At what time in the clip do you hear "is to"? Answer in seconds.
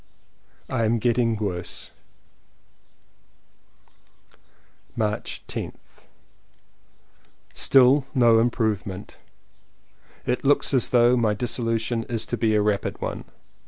12.05-12.35